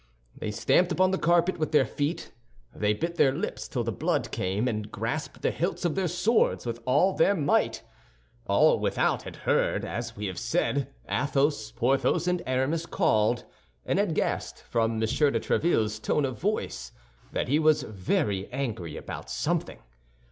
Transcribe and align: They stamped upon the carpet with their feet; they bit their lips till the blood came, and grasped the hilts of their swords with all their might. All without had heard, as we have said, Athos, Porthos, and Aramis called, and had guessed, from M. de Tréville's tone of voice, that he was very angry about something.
They 0.35 0.49
stamped 0.49 0.91
upon 0.91 1.11
the 1.11 1.19
carpet 1.19 1.59
with 1.59 1.71
their 1.73 1.85
feet; 1.85 2.31
they 2.73 2.91
bit 2.91 3.17
their 3.17 3.31
lips 3.31 3.67
till 3.67 3.83
the 3.83 3.91
blood 3.91 4.31
came, 4.31 4.67
and 4.67 4.91
grasped 4.91 5.43
the 5.43 5.51
hilts 5.51 5.85
of 5.85 5.93
their 5.93 6.07
swords 6.07 6.65
with 6.65 6.81
all 6.87 7.13
their 7.13 7.35
might. 7.35 7.83
All 8.47 8.79
without 8.79 9.21
had 9.21 9.35
heard, 9.35 9.85
as 9.85 10.17
we 10.17 10.25
have 10.25 10.39
said, 10.39 10.91
Athos, 11.07 11.71
Porthos, 11.73 12.27
and 12.27 12.41
Aramis 12.47 12.87
called, 12.87 13.45
and 13.85 13.99
had 13.99 14.15
guessed, 14.15 14.63
from 14.63 14.93
M. 14.93 15.01
de 15.01 15.05
Tréville's 15.05 15.99
tone 15.99 16.25
of 16.25 16.39
voice, 16.39 16.93
that 17.31 17.47
he 17.47 17.59
was 17.59 17.83
very 17.83 18.51
angry 18.51 18.97
about 18.97 19.29
something. 19.29 19.77